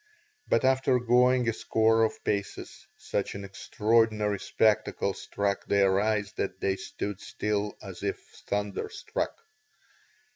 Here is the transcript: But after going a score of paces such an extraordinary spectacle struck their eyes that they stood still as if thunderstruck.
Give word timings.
But 0.47 0.65
after 0.65 0.97
going 0.97 1.47
a 1.47 1.53
score 1.53 2.03
of 2.03 2.23
paces 2.23 2.87
such 2.97 3.35
an 3.35 3.45
extraordinary 3.45 4.39
spectacle 4.39 5.13
struck 5.13 5.67
their 5.67 5.99
eyes 5.99 6.33
that 6.37 6.59
they 6.59 6.75
stood 6.77 7.21
still 7.21 7.77
as 7.83 8.01
if 8.01 8.17
thunderstruck. 8.47 9.43